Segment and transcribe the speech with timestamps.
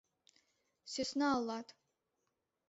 [0.91, 1.67] Сӧсна улат!..